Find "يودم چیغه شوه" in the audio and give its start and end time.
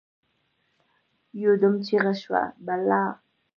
1.41-2.43